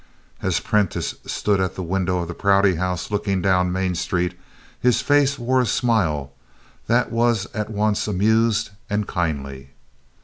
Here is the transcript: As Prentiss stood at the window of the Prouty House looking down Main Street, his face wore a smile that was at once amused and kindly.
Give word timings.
As 0.41 0.59
Prentiss 0.59 1.13
stood 1.27 1.59
at 1.59 1.75
the 1.75 1.83
window 1.83 2.23
of 2.23 2.27
the 2.27 2.33
Prouty 2.33 2.73
House 2.73 3.11
looking 3.11 3.39
down 3.39 3.71
Main 3.71 3.93
Street, 3.93 4.33
his 4.79 4.99
face 5.03 5.37
wore 5.37 5.61
a 5.61 5.65
smile 5.67 6.31
that 6.87 7.11
was 7.11 7.45
at 7.53 7.69
once 7.69 8.07
amused 8.07 8.71
and 8.89 9.07
kindly. 9.07 9.73